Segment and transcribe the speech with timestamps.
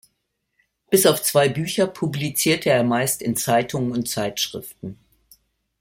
[0.89, 4.97] Bis auf zwei Bücher publizierte er meist in Zeitungen und Zeitschriften.